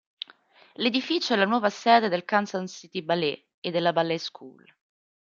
L'edificio 0.77 1.35
è 1.35 1.37
la 1.37 1.45
nuova 1.45 1.69
sede 1.69 2.09
del 2.09 2.25
Kansas 2.25 2.71
City 2.71 3.03
Ballet 3.03 3.45
e 3.59 3.69
della 3.69 3.93
Ballet 3.93 4.19
School. 4.19 4.65